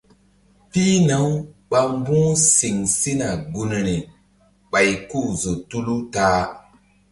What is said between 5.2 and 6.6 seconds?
zo tulu ta-a.